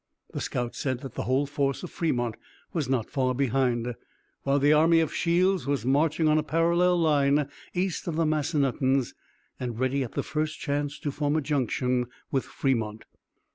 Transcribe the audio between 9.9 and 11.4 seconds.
at the first chance to form